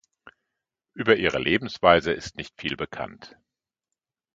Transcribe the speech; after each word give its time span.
Über 0.95 1.15
ihre 1.15 1.37
Lebensweise 1.37 2.11
ist 2.11 2.35
nicht 2.35 2.59
viel 2.59 2.75
bekannt. 2.75 3.35